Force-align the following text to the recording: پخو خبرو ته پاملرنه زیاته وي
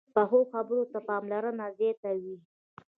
پخو 0.15 0.39
خبرو 0.51 0.81
ته 0.91 0.99
پاملرنه 1.07 1.67
زیاته 1.77 2.09
وي 2.21 2.37